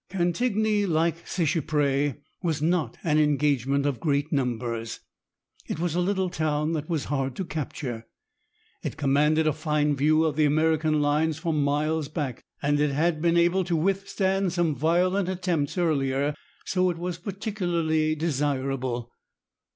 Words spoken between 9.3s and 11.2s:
a fine view of the American